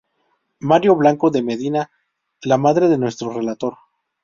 [0.61, 1.91] María Blanco de Medina,
[2.41, 3.77] la madre de nuestro relator.